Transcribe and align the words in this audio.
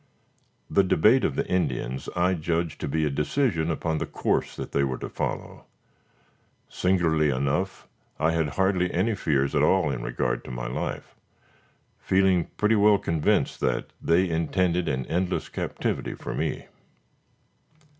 The 0.67 0.81
debate 0.83 1.23
of 1.23 1.35
the 1.35 1.45
Indians 1.45 2.09
I 2.15 2.33
judged 2.33 2.81
to 2.81 2.87
be 2.87 3.05
a 3.05 3.11
decision 3.11 3.69
upon 3.69 3.99
the 3.99 4.07
course 4.07 4.55
they 4.55 4.83
were 4.83 4.97
to 4.97 5.09
follow. 5.09 5.65
Singularly 6.67 7.29
enough, 7.29 7.87
I 8.17 8.31
had 8.31 8.47
hardly 8.57 8.91
any 8.91 9.13
fears 9.13 9.53
at 9.53 9.61
all 9.61 9.91
in 9.91 10.01
regard 10.01 10.43
to 10.45 10.49
my 10.51 10.65
life, 10.65 11.13
feeling 11.99 12.45
pretty 12.57 12.75
well 12.77 12.97
convinced 12.97 13.59
that 13.59 13.93
they 14.01 14.27
intended 14.27 14.87
an 14.89 15.05
endless 15.05 15.49
captivity 15.49 16.15
for 16.15 16.33
me. 16.33 16.65